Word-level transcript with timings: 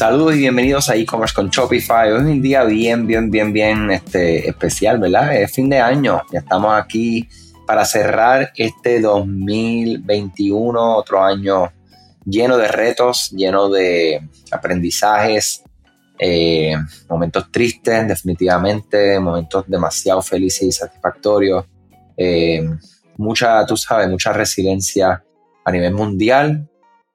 Saludos 0.00 0.36
y 0.36 0.38
bienvenidos 0.38 0.88
a 0.88 0.96
e-commerce 0.96 1.34
con 1.34 1.50
Shopify. 1.50 2.10
Hoy 2.10 2.20
es 2.20 2.24
un 2.24 2.40
día 2.40 2.64
bien, 2.64 3.06
bien, 3.06 3.30
bien, 3.30 3.52
bien 3.52 3.90
este, 3.90 4.48
especial, 4.48 4.98
¿verdad? 4.98 5.36
Es 5.36 5.52
fin 5.52 5.68
de 5.68 5.78
año. 5.78 6.22
Ya 6.32 6.38
estamos 6.38 6.72
aquí 6.72 7.28
para 7.66 7.84
cerrar 7.84 8.50
este 8.56 9.02
2021, 9.02 10.96
otro 10.96 11.22
año 11.22 11.70
lleno 12.24 12.56
de 12.56 12.68
retos, 12.68 13.30
lleno 13.32 13.68
de 13.68 14.26
aprendizajes, 14.50 15.64
eh, 16.18 16.74
momentos 17.06 17.52
tristes, 17.52 18.08
definitivamente, 18.08 19.20
momentos 19.20 19.66
demasiado 19.68 20.22
felices 20.22 20.62
y 20.62 20.72
satisfactorios. 20.72 21.66
Eh, 22.16 22.66
mucha, 23.18 23.66
tú 23.66 23.76
sabes, 23.76 24.08
mucha 24.08 24.32
resiliencia 24.32 25.22
a 25.62 25.70
nivel 25.70 25.92
mundial, 25.92 26.69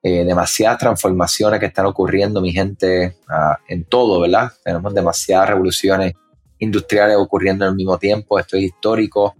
eh, 0.08 0.23
demasiadas 0.23 0.77
transformaciones 0.77 1.59
que 1.59 1.66
están 1.66 1.88
ocurriendo, 1.88 2.40
mi 2.40 2.52
gente, 2.52 3.18
ah, 3.27 3.58
en 3.68 3.86
todo, 3.86 4.22
¿verdad? 4.22 4.52
Tenemos 4.64 4.94
demasiadas 4.94 5.50
revoluciones 5.50 6.14
industriales 6.59 7.18
ocurriendo 7.18 7.66
al 7.66 7.73
mismo 7.73 7.98
tiempo, 7.98 8.38
esto 8.38 8.55
es 8.55 8.66
histórico. 8.66 9.34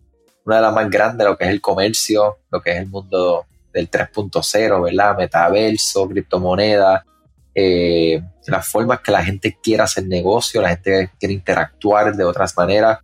Una 0.44 0.56
de 0.56 0.62
las 0.64 0.74
más 0.74 0.90
grandes, 0.90 1.28
lo 1.28 1.38
que 1.38 1.44
es 1.44 1.52
el 1.52 1.62
comercio, 1.62 2.40
lo 2.50 2.62
que 2.62 2.72
es 2.72 2.78
el 2.78 2.88
mundo 2.88 3.46
del 3.72 3.92
3.0, 3.92 4.84
¿verdad? 4.84 5.16
Metaverso, 5.16 6.10
criptomonedas, 6.10 7.04
eh, 7.54 8.24
las 8.48 8.68
formas 8.68 9.02
que 9.02 9.12
la 9.12 9.24
gente 9.24 9.60
quiera 9.62 9.84
hacer 9.84 10.08
negocio, 10.08 10.64
la 10.64 10.70
gente 10.70 11.12
quiere 11.20 11.36
interactuar 11.36 12.16
de 12.16 12.24
otras 12.24 12.58
maneras. 12.58 12.98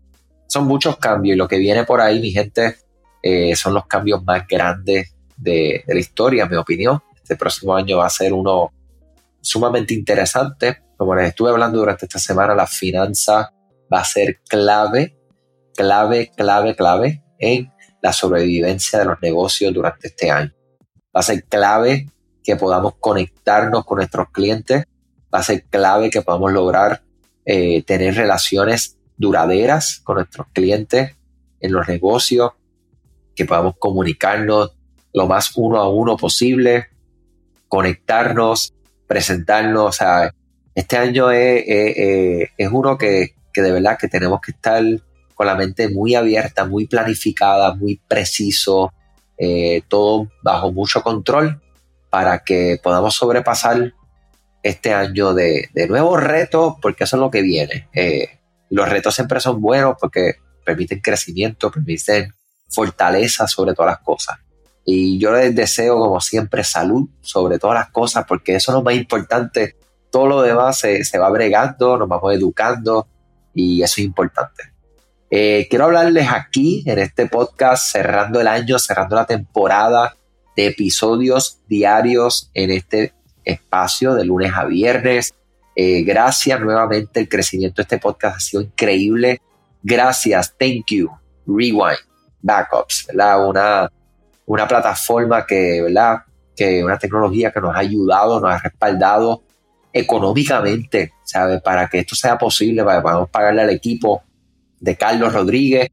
Son 0.48 0.65
muchos 0.65 0.98
cambios 0.98 1.35
y 1.35 1.37
lo 1.37 1.48
que 1.48 1.59
viene 1.59 1.84
por 1.84 2.01
ahí, 2.01 2.20
mi 2.20 2.31
gente, 2.31 2.77
eh, 3.21 3.55
son 3.55 3.75
los 3.75 3.85
cambios 3.85 4.23
más 4.23 4.48
grandes 4.48 5.13
de, 5.37 5.84
de 5.85 5.93
la 5.93 5.99
historia, 5.99 6.45
en 6.45 6.49
mi 6.49 6.55
opinión 6.55 7.04
este 7.21 7.35
próximo 7.35 7.75
año 7.75 7.97
va 7.97 8.07
a 8.07 8.09
ser 8.09 8.33
uno 8.33 8.71
sumamente 9.41 9.93
interesante. 9.93 10.83
Como 10.97 11.15
les 11.15 11.29
estuve 11.29 11.49
hablando 11.49 11.79
durante 11.79 12.05
esta 12.05 12.19
semana, 12.19 12.55
la 12.55 12.67
finanza 12.67 13.53
va 13.91 13.99
a 13.99 14.05
ser 14.05 14.39
clave, 14.47 15.17
clave, 15.75 16.31
clave, 16.35 16.75
clave 16.75 17.23
en 17.39 17.71
la 18.01 18.13
sobrevivencia 18.13 18.99
de 18.99 19.05
los 19.05 19.21
negocios 19.21 19.73
durante 19.73 20.07
este 20.07 20.31
año. 20.31 20.53
Va 21.15 21.19
a 21.19 21.23
ser 21.23 21.43
clave 21.45 22.07
que 22.43 22.55
podamos 22.55 22.93
conectarnos 22.99 23.85
con 23.85 23.97
nuestros 23.97 24.29
clientes. 24.31 24.85
Va 25.33 25.39
a 25.39 25.43
ser 25.43 25.65
clave 25.65 26.09
que 26.09 26.21
podamos 26.21 26.51
lograr 26.51 27.03
eh, 27.45 27.83
tener 27.83 28.15
relaciones 28.15 28.97
duraderas 29.17 29.99
con 30.03 30.15
nuestros 30.15 30.47
clientes 30.53 31.15
en 31.59 31.71
los 31.71 31.87
negocios, 31.87 32.51
que 33.35 33.45
podamos 33.45 33.75
comunicarnos 33.77 34.75
lo 35.13 35.27
más 35.27 35.51
uno 35.55 35.77
a 35.79 35.89
uno 35.89 36.17
posible, 36.17 36.87
conectarnos, 37.71 38.73
presentarnos. 39.07 39.95
Sea, 39.95 40.35
este 40.75 40.97
año 40.97 41.31
es, 41.31 41.63
es, 42.57 42.69
uno 42.69 42.97
que, 42.97 43.33
que, 43.53 43.61
de 43.61 43.71
verdad 43.71 43.97
que 43.97 44.09
tenemos 44.09 44.41
que 44.41 44.51
estar 44.51 44.83
con 45.33 45.47
la 45.47 45.55
mente 45.55 45.87
muy 45.87 46.13
abierta, 46.15 46.65
muy 46.65 46.85
planificada, 46.85 47.73
muy 47.73 47.95
preciso, 48.09 48.91
eh, 49.37 49.83
todo 49.87 50.27
bajo 50.43 50.73
mucho 50.73 51.01
control 51.01 51.61
para 52.09 52.43
que 52.43 52.77
podamos 52.83 53.15
sobrepasar 53.15 53.93
este 54.61 54.93
año 54.93 55.33
de, 55.33 55.69
de 55.73 55.87
nuevos 55.87 56.21
retos, 56.21 56.75
porque 56.81 57.05
eso 57.05 57.15
es 57.15 57.21
lo 57.21 57.31
que 57.31 57.41
viene. 57.41 57.87
Eh, 57.93 58.37
los 58.69 58.89
retos 58.89 59.15
siempre 59.15 59.39
son 59.39 59.61
buenos 59.61 59.95
porque 59.97 60.33
permiten 60.65 60.99
crecimiento, 60.99 61.71
permiten 61.71 62.33
fortaleza 62.69 63.47
sobre 63.47 63.73
todas 63.73 63.93
las 63.93 64.01
cosas. 64.01 64.38
Y 64.85 65.19
yo 65.19 65.31
les 65.31 65.56
deseo, 65.56 65.97
como 65.97 66.19
siempre, 66.22 66.63
salud 66.63 67.07
sobre 67.22 67.59
todas 67.59 67.75
las 67.75 67.91
cosas, 67.91 68.25
porque 68.28 68.56
eso 68.56 68.72
es 68.72 68.75
lo 68.75 68.84
más 68.84 68.96
importante. 68.96 69.75
Todo 70.09 70.28
lo 70.28 70.41
demás 70.41 70.79
se, 70.79 71.17
va 71.17 71.29
bregando, 71.29 71.97
nos 71.97 72.07
vamos 72.07 72.33
educando 72.33 73.07
y 73.53 73.81
eso 73.81 73.95
es 74.01 74.05
importante. 74.05 74.63
Eh, 75.29 75.67
quiero 75.69 75.85
hablarles 75.85 76.28
aquí 76.29 76.83
en 76.85 77.00
este 77.00 77.28
podcast, 77.28 77.91
cerrando 77.91 78.41
el 78.41 78.47
año, 78.47 78.79
cerrando 78.79 79.16
la 79.16 79.25
temporada 79.25 80.16
de 80.57 80.67
episodios 80.67 81.59
diarios 81.67 82.51
en 82.53 82.72
este 82.72 83.13
espacio 83.45 84.13
de 84.13 84.25
lunes 84.25 84.51
a 84.53 84.66
viernes. 84.66 85.34
Eh, 85.75 86.03
gracias 86.03 86.59
nuevamente, 86.59 87.22
el 87.22 87.29
crecimiento 87.29 87.78
de 87.78 87.84
este 87.84 88.00
podcast 88.00 88.38
ha 88.38 88.39
sido 88.39 88.63
increíble. 88.63 89.39
Gracias, 89.84 90.53
thank 90.57 90.85
you, 90.89 91.09
Rewind, 91.47 91.97
Backups, 92.41 93.07
¿verdad? 93.07 93.47
Una, 93.47 93.91
una 94.46 94.68
plataforma 94.68 95.46
que, 95.46 95.81
¿verdad? 95.81 96.24
Que 96.56 96.84
una 96.84 96.97
tecnología 96.97 97.52
que 97.52 97.62
nos 97.62 97.75
ha 97.75 97.79
ayudado, 97.79 98.40
nos 98.40 98.52
ha 98.52 98.59
respaldado 98.59 99.44
económicamente, 99.94 101.13
¿sabe? 101.24 101.59
Para 101.59 101.88
que 101.88 102.00
esto 102.00 102.16
sea 102.16 102.38
posible, 102.38 102.84
para 102.84 102.97
que 102.97 103.03
podamos 103.03 103.29
pagarle 103.29 103.62
al 103.62 103.69
equipo 103.69 104.24
de 104.79 104.96
Carlos 104.96 105.34
Rodríguez, 105.34 105.90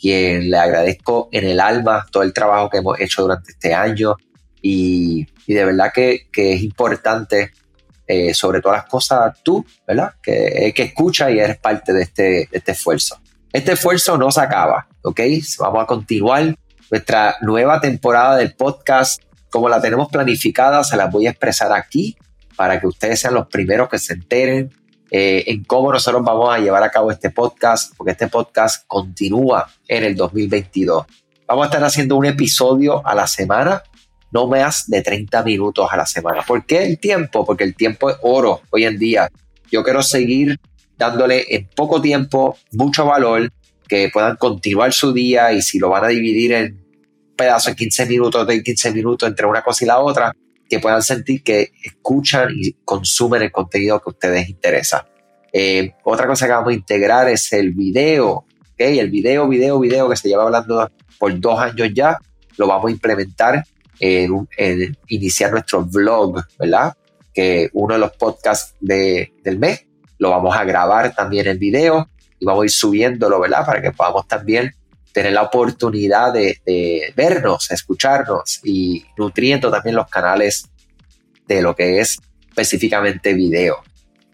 quien 0.00 0.50
le 0.50 0.56
agradezco 0.56 1.28
en 1.32 1.46
el 1.46 1.60
alma 1.60 2.06
todo 2.10 2.22
el 2.22 2.32
trabajo 2.32 2.70
que 2.70 2.78
hemos 2.78 2.98
hecho 3.00 3.22
durante 3.22 3.52
este 3.52 3.74
año 3.74 4.16
y, 4.62 5.26
de 5.46 5.64
verdad 5.64 5.92
que, 5.92 6.28
es 6.32 6.62
importante, 6.62 7.50
eh, 8.06 8.34
sobre 8.34 8.60
todas 8.60 8.78
las 8.78 8.90
cosas, 8.90 9.40
tú, 9.42 9.64
¿verdad? 9.86 10.14
Que, 10.22 10.72
que 10.74 10.82
escucha 10.82 11.30
y 11.30 11.38
eres 11.38 11.58
parte 11.58 11.92
de 11.92 12.02
este, 12.02 12.22
de 12.22 12.48
este 12.52 12.72
esfuerzo. 12.72 13.20
Este 13.52 13.72
esfuerzo 13.72 14.16
no 14.16 14.30
se 14.30 14.40
acaba, 14.40 14.86
¿ok? 15.02 15.20
Vamos 15.58 15.82
a 15.82 15.86
continuar 15.86 16.54
nuestra 16.90 17.36
nueva 17.40 17.80
temporada 17.80 18.36
del 18.36 18.54
podcast, 18.54 19.22
como 19.48 19.68
la 19.68 19.80
tenemos 19.80 20.08
planificada, 20.08 20.82
se 20.84 20.96
las 20.96 21.10
voy 21.10 21.26
a 21.26 21.30
expresar 21.30 21.72
aquí 21.72 22.16
para 22.56 22.80
que 22.80 22.86
ustedes 22.86 23.20
sean 23.20 23.34
los 23.34 23.46
primeros 23.46 23.88
que 23.88 23.98
se 23.98 24.14
enteren 24.14 24.70
eh, 25.10 25.44
en 25.46 25.64
cómo 25.64 25.92
nosotros 25.92 26.22
vamos 26.24 26.54
a 26.54 26.58
llevar 26.58 26.82
a 26.82 26.90
cabo 26.90 27.10
este 27.10 27.30
podcast, 27.30 27.94
porque 27.96 28.12
este 28.12 28.28
podcast 28.28 28.84
continúa 28.86 29.68
en 29.88 30.04
el 30.04 30.14
2022. 30.14 31.06
Vamos 31.46 31.64
a 31.64 31.66
estar 31.66 31.82
haciendo 31.82 32.16
un 32.16 32.26
episodio 32.26 33.04
a 33.06 33.14
la 33.14 33.26
semana, 33.26 33.82
no 34.30 34.46
más 34.46 34.88
de 34.88 35.02
30 35.02 35.42
minutos 35.42 35.88
a 35.90 35.96
la 35.96 36.06
semana. 36.06 36.42
¿Por 36.42 36.64
qué 36.64 36.84
el 36.84 36.98
tiempo? 36.98 37.44
Porque 37.44 37.64
el 37.64 37.74
tiempo 37.74 38.10
es 38.10 38.16
oro 38.22 38.60
hoy 38.70 38.84
en 38.84 38.98
día. 38.98 39.28
Yo 39.70 39.82
quiero 39.82 40.02
seguir 40.02 40.60
dándole 40.96 41.44
en 41.48 41.68
poco 41.74 42.00
tiempo 42.00 42.56
mucho 42.72 43.06
valor, 43.06 43.50
que 43.90 44.08
puedan 44.08 44.36
continuar 44.36 44.92
su 44.92 45.12
día 45.12 45.52
y 45.52 45.60
si 45.60 45.80
lo 45.80 45.88
van 45.88 46.04
a 46.04 46.08
dividir 46.08 46.52
en 46.52 46.80
pedazo 47.36 47.70
de 47.70 47.76
15 47.76 48.06
minutos, 48.06 48.46
de 48.46 48.62
15 48.62 48.92
minutos 48.92 49.28
entre 49.28 49.46
una 49.46 49.62
cosa 49.62 49.84
y 49.84 49.88
la 49.88 49.98
otra, 49.98 50.32
que 50.68 50.78
puedan 50.78 51.02
sentir 51.02 51.42
que 51.42 51.72
escuchan 51.82 52.50
y 52.54 52.72
consumen 52.84 53.42
el 53.42 53.50
contenido 53.50 53.98
que 53.98 54.04
a 54.06 54.12
ustedes 54.12 54.48
interesa. 54.48 55.08
Eh, 55.52 55.92
otra 56.04 56.28
cosa 56.28 56.46
que 56.46 56.52
vamos 56.52 56.70
a 56.70 56.74
integrar 56.74 57.28
es 57.28 57.52
el 57.52 57.72
video, 57.72 58.44
¿okay? 58.74 59.00
el 59.00 59.10
video, 59.10 59.48
video, 59.48 59.80
video 59.80 60.08
que 60.08 60.16
se 60.16 60.28
lleva 60.28 60.44
hablando 60.44 60.88
por 61.18 61.40
dos 61.40 61.58
años 61.58 61.88
ya, 61.92 62.16
lo 62.58 62.68
vamos 62.68 62.86
a 62.86 62.92
implementar 62.92 63.64
en, 63.98 64.46
iniciar 65.08 65.50
nuestro 65.50 65.84
vlog, 65.84 66.44
¿verdad? 66.60 66.94
Que 67.34 67.68
uno 67.72 67.94
de 67.94 68.00
los 68.00 68.12
podcasts 68.12 68.76
de, 68.80 69.32
del 69.42 69.58
mes 69.58 69.84
lo 70.18 70.30
vamos 70.30 70.56
a 70.56 70.62
grabar 70.62 71.12
también 71.12 71.48
en 71.48 71.58
video 71.58 72.08
y 72.40 72.44
vamos 72.46 72.62
a 72.62 72.64
ir 72.64 72.70
subiéndolo, 72.70 73.38
¿verdad? 73.38 73.64
Para 73.64 73.80
que 73.80 73.92
podamos 73.92 74.26
también 74.26 74.74
tener 75.12 75.32
la 75.32 75.42
oportunidad 75.42 76.32
de, 76.32 77.12
vernos, 77.14 77.70
escucharnos 77.70 78.60
y 78.64 79.04
nutriendo 79.16 79.70
también 79.70 79.96
los 79.96 80.08
canales 80.08 80.64
de 81.46 81.62
lo 81.62 81.74
que 81.76 82.00
es 82.00 82.18
específicamente 82.48 83.34
video. 83.34 83.82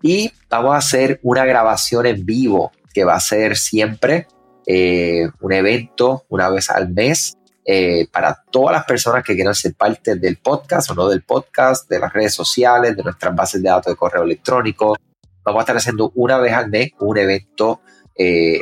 Y 0.03 0.33
vamos 0.49 0.75
a 0.75 0.79
hacer 0.79 1.19
una 1.23 1.45
grabación 1.45 2.07
en 2.07 2.25
vivo 2.25 2.73
que 2.95 3.05
va 3.05 3.15
a 3.15 3.21
ser 3.21 3.57
siempre 3.57 4.27
eh, 4.67 5.29
un 5.41 5.53
evento 5.53 6.25
una 6.29 6.49
vez 6.51 6.71
al 6.71 6.91
mes 6.91 7.37
eh, 7.65 8.07
para 8.13 8.45
todas 8.51 8.77
las 8.77 8.85
personas 8.85 9.25
que 9.25 9.35
quieran 9.35 9.55
ser 9.55 9.75
parte 9.75 10.15
del 10.15 10.37
podcast 10.37 10.91
o 10.91 10.95
no 10.95 11.09
del 11.09 11.23
podcast, 11.23 11.91
de 11.91 11.99
las 11.99 12.13
redes 12.13 12.35
sociales, 12.35 12.97
de 12.97 13.03
nuestras 13.03 13.35
bases 13.35 13.61
de 13.63 13.69
datos 13.69 13.93
de 13.93 13.97
correo 13.97 14.23
electrónico. 14.23 14.97
Vamos 15.45 15.61
a 15.61 15.63
estar 15.63 15.77
haciendo 15.77 16.13
una 16.15 16.39
vez 16.39 16.53
al 16.53 16.71
mes 16.71 16.91
un 17.01 17.19
evento 17.19 17.81
eh, 18.19 18.61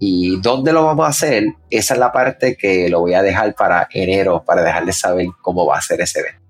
¿Y 0.00 0.40
dónde 0.40 0.72
lo 0.72 0.84
vamos 0.84 1.06
a 1.06 1.08
hacer? 1.08 1.44
Esa 1.70 1.94
es 1.94 2.00
la 2.00 2.12
parte 2.12 2.56
que 2.56 2.88
lo 2.88 3.00
voy 3.00 3.14
a 3.14 3.22
dejar 3.22 3.54
para 3.54 3.88
enero, 3.92 4.44
para 4.44 4.62
dejarles 4.62 4.98
saber 4.98 5.26
cómo 5.42 5.66
va 5.66 5.78
a 5.78 5.82
ser 5.82 6.00
ese 6.00 6.20
evento. 6.20 6.40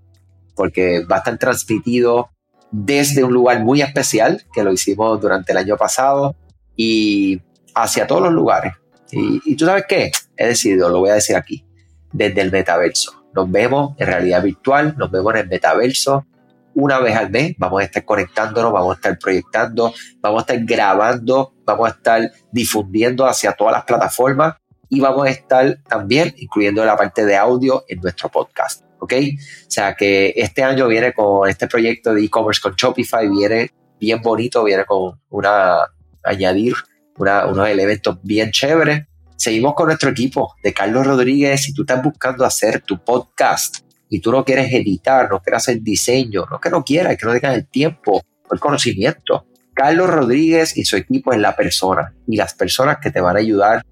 Porque 0.54 1.04
va 1.04 1.16
a 1.16 1.18
estar 1.20 1.38
transmitido 1.38 2.28
desde 2.70 3.24
un 3.24 3.32
lugar 3.32 3.60
muy 3.60 3.80
especial, 3.80 4.44
que 4.52 4.62
lo 4.62 4.72
hicimos 4.72 5.18
durante 5.20 5.52
el 5.52 5.58
año 5.58 5.76
pasado, 5.78 6.36
y 6.76 7.40
hacia 7.74 8.06
todos 8.06 8.22
los 8.22 8.32
lugares. 8.32 8.74
Y, 9.10 9.40
y 9.46 9.56
tú 9.56 9.64
sabes 9.64 9.84
qué? 9.88 10.10
He 10.36 10.48
decidido, 10.48 10.90
lo 10.90 10.98
voy 10.98 11.10
a 11.10 11.14
decir 11.14 11.34
aquí, 11.34 11.64
desde 12.12 12.42
el 12.42 12.52
metaverso. 12.52 13.24
Nos 13.34 13.50
vemos 13.50 13.94
en 13.98 14.06
realidad 14.08 14.42
virtual, 14.42 14.94
nos 14.98 15.10
vemos 15.10 15.32
en 15.34 15.40
el 15.40 15.48
metaverso, 15.48 16.26
una 16.74 16.98
vez 16.98 17.16
al 17.16 17.30
mes. 17.30 17.54
Vamos 17.56 17.80
a 17.80 17.84
estar 17.84 18.04
conectándonos, 18.04 18.72
vamos 18.72 18.92
a 18.92 18.94
estar 18.96 19.18
proyectando, 19.18 19.94
vamos 20.20 20.40
a 20.40 20.52
estar 20.52 20.66
grabando, 20.66 21.54
vamos 21.68 21.88
a 21.88 21.94
estar 21.94 22.32
difundiendo 22.50 23.26
hacia 23.26 23.52
todas 23.52 23.72
las 23.72 23.84
plataformas 23.84 24.56
y 24.88 25.00
vamos 25.00 25.26
a 25.26 25.30
estar 25.30 25.78
también 25.86 26.34
incluyendo 26.38 26.84
la 26.84 26.96
parte 26.96 27.26
de 27.26 27.36
audio 27.36 27.84
en 27.88 28.00
nuestro 28.00 28.30
podcast. 28.30 28.84
¿Ok? 29.00 29.12
O 29.12 29.70
sea 29.70 29.94
que 29.94 30.32
este 30.34 30.64
año 30.64 30.88
viene 30.88 31.12
con 31.12 31.48
este 31.48 31.68
proyecto 31.68 32.14
de 32.14 32.24
e-commerce 32.24 32.60
con 32.60 32.74
Shopify, 32.74 33.28
viene 33.28 33.70
bien 34.00 34.20
bonito, 34.22 34.64
viene 34.64 34.84
con 34.84 35.20
una, 35.28 35.84
añadir 36.24 36.74
unos 37.16 37.68
elementos 37.68 38.18
bien 38.22 38.50
chéveres. 38.50 39.06
Seguimos 39.36 39.74
con 39.74 39.86
nuestro 39.86 40.10
equipo 40.10 40.54
de 40.64 40.72
Carlos 40.72 41.06
Rodríguez. 41.06 41.62
Si 41.62 41.72
tú 41.72 41.82
estás 41.82 42.02
buscando 42.02 42.44
hacer 42.44 42.80
tu 42.80 43.04
podcast 43.04 43.78
y 44.08 44.20
tú 44.20 44.32
no 44.32 44.44
quieres 44.44 44.72
editar, 44.72 45.30
no 45.30 45.40
quieres 45.40 45.62
hacer 45.62 45.80
diseño, 45.80 46.46
no 46.50 46.58
que 46.58 46.70
no 46.70 46.82
quieras, 46.82 47.16
que 47.16 47.26
no 47.26 47.32
tengas 47.32 47.54
el 47.54 47.68
tiempo 47.68 48.22
el 48.50 48.60
conocimiento, 48.60 49.46
Carlos 49.78 50.10
Rodríguez 50.10 50.76
y 50.76 50.84
su 50.84 50.96
equipo 50.96 51.32
es 51.32 51.38
la 51.38 51.54
persona 51.54 52.12
y 52.26 52.36
las 52.36 52.52
personas 52.52 52.98
que 53.00 53.12
te 53.12 53.20
van 53.20 53.36
a 53.36 53.38
ayudar 53.38 53.86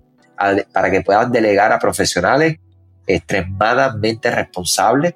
para 0.73 0.91
que 0.91 1.03
puedas 1.03 1.31
delegar 1.31 1.71
a 1.71 1.79
profesionales 1.79 2.57
extremadamente 3.07 4.33
responsables. 4.33 5.15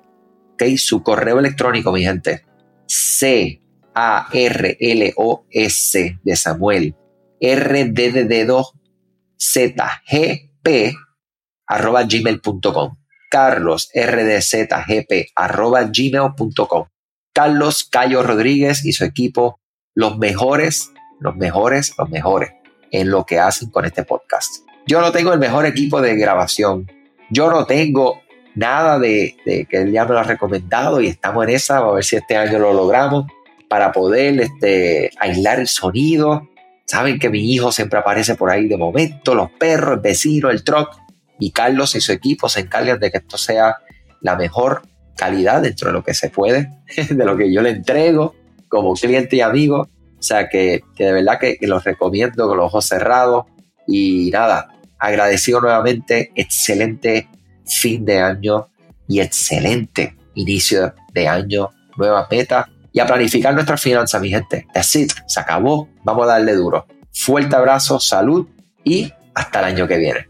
Okay, 0.55 0.79
su 0.79 1.03
correo 1.03 1.41
electrónico, 1.41 1.91
mi 1.91 2.05
gente, 2.05 2.47
C 2.87 3.61
A 3.97 4.29
R 4.33 4.77
L 4.79 5.13
O 5.17 5.45
S 5.51 6.19
de 6.23 6.37
Samuel, 6.37 6.95
R 7.41 7.85
D 7.87 8.13
de 8.13 8.25
dedo 8.27 8.71
Z 9.37 9.75
G 10.07 10.53
P 10.63 10.95
arroba 11.67 12.05
gmail.com. 12.05 12.97
Carlos 13.29 13.91
RDZGP 13.93 15.33
arroba 15.35 15.83
gmail.com. 15.83 16.87
Carlos 17.35 17.89
Cayo 17.91 18.23
Rodríguez 18.23 18.85
y 18.85 18.93
su 18.93 19.05
equipo, 19.05 19.60
los 19.95 20.19
mejores, 20.19 20.93
los 21.19 21.37
mejores, 21.37 21.95
los 21.99 22.09
mejores 22.09 22.53
en 22.91 23.11
lo 23.11 23.25
que 23.25 23.39
hacen 23.39 23.71
con 23.71 23.85
este 23.85 24.05
podcast. 24.05 24.65
Yo 24.87 25.01
no 25.01 25.13
tengo 25.13 25.33
el 25.33 25.39
mejor 25.39 25.67
equipo 25.67 26.01
de 26.01 26.17
grabación. 26.17 26.91
Yo 27.31 27.51
no 27.51 27.67
tengo 27.67 28.23
nada 28.55 28.99
de, 28.99 29.37
que 29.45 29.77
él 29.77 29.93
ya 29.93 30.05
me 30.05 30.15
lo 30.15 30.21
ha 30.21 30.25
recomendado 30.25 31.01
y 31.01 31.07
estamos 31.07 31.45
en 31.45 31.51
esa, 31.51 31.79
a 31.79 31.93
ver 31.93 32.05
si 32.05 32.17
este 32.17 32.37
año 32.37 32.59
lo 32.59 32.73
logramos 32.73 33.27
para 33.69 33.93
poder 33.93 34.41
este, 34.41 35.11
aislar 35.19 35.61
el 35.61 35.69
sonido. 35.69 36.49
Saben 36.87 37.21
que 37.21 37.31
mi 37.31 37.53
hijo 37.53 37.71
siempre 37.71 38.01
aparece 38.01 38.35
por 38.35 38.51
ahí 38.51 38.67
de 38.67 38.77
momento, 38.77 39.35
los 39.35 39.51
perros, 39.53 39.95
el 39.95 40.01
vecino, 40.01 40.51
el 40.51 40.65
truck. 40.65 40.97
Y 41.39 41.53
Carlos 41.53 41.95
y 41.95 42.01
su 42.01 42.13
equipo 42.13 42.49
se 42.49 42.61
encargan 42.61 42.99
de 42.99 43.11
que 43.11 43.19
esto 43.19 43.39
sea 43.39 43.77
la 44.21 44.37
mejor 44.37 44.83
calidad 45.17 45.63
dentro 45.63 45.89
de 45.89 45.93
lo 45.93 46.03
que 46.03 46.15
se 46.15 46.31
puede, 46.31 46.71
de 47.09 47.25
lo 47.25 47.37
que 47.37 47.53
yo 47.53 47.63
le 47.63 47.71
entrego 47.71 48.35
como 48.71 48.95
cliente 48.95 49.37
y 49.37 49.41
amigo. 49.43 49.89
O 50.19 50.23
sea 50.23 50.49
que, 50.49 50.81
de 50.97 51.13
verdad 51.13 51.39
que, 51.39 51.59
que 51.59 51.67
los 51.67 51.85
recomiendo 51.85 52.49
con 52.49 52.57
los 52.57 52.67
ojos 52.67 52.87
cerrados. 52.87 53.45
Y 53.87 54.31
nada, 54.33 54.69
agradecido 54.99 55.61
nuevamente, 55.61 56.33
excelente 56.35 57.29
fin 57.67 58.05
de 58.07 58.21
año 58.21 58.69
y 59.07 59.21
excelente 59.21 60.17
inicio 60.35 60.95
de 61.13 61.29
año, 61.29 61.71
nueva 61.97 62.27
meta 62.31 62.69
y 62.93 63.01
a 63.01 63.07
planificar 63.07 63.55
nuestras 63.55 63.81
finanzas, 63.81 64.21
mi 64.21 64.31
gente. 64.31 64.67
It, 64.75 65.13
se 65.27 65.41
acabó, 65.41 65.89
vamos 66.05 66.25
a 66.25 66.33
darle 66.33 66.55
duro. 66.55 66.87
Fuerte 67.13 67.57
abrazo, 67.57 68.01
salud 68.01 68.47
y 68.85 69.13
hasta 69.35 69.61
el 69.61 69.65
año 69.67 69.89
que 69.89 69.99
viene. 69.99 70.30